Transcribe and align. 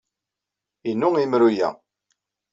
Inu 0.89 1.09
yemru-a. 1.19 1.69